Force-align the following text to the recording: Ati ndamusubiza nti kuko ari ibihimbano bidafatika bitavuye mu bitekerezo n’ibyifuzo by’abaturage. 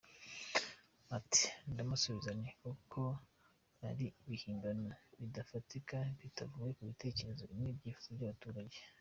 Ati 1.17 1.43
ndamusubiza 1.71 2.31
nti 2.39 2.51
kuko 2.61 3.01
ari 3.89 4.05
ibihimbano 4.21 4.91
bidafatika 5.19 5.95
bitavuye 6.19 6.71
mu 6.77 6.83
bitekerezo 6.91 7.43
n’ibyifuzo 7.61 8.09
by’abaturage. 8.17 8.79